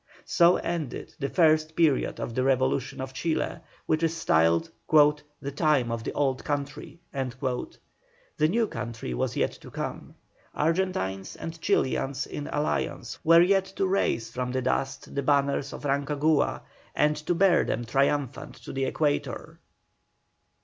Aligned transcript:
So 0.25 0.57
ended 0.57 1.13
the 1.19 1.29
first 1.29 1.75
period 1.75 2.19
of 2.19 2.33
the 2.33 2.41
revolution 2.41 3.01
of 3.01 3.13
Chile, 3.13 3.59
which 3.85 4.01
is 4.01 4.17
styled 4.17 4.71
"the 4.89 5.51
time 5.55 5.91
of 5.91 6.03
the 6.03 6.11
old 6.13 6.43
country." 6.43 6.99
The 7.11 8.47
new 8.49 8.65
country 8.65 9.13
was 9.13 9.35
yet 9.37 9.51
to 9.61 9.69
come. 9.69 10.15
Argentines 10.55 11.35
and 11.35 11.61
Chilians 11.61 12.25
in 12.25 12.47
alliance 12.47 13.19
were 13.23 13.41
yet 13.43 13.65
to 13.75 13.85
raise 13.85 14.31
from 14.31 14.51
the 14.51 14.63
dust 14.63 15.13
the 15.13 15.21
banners 15.21 15.71
of 15.71 15.83
Rancagua, 15.85 16.61
and 16.95 17.15
to 17.17 17.35
bear 17.35 17.63
them 17.63 17.85
triumphant 17.85 18.55
to 18.63 18.73
the 18.73 18.85
Equator. 18.85 19.29
CHAPTER 19.59 19.59
IX. 19.59 19.59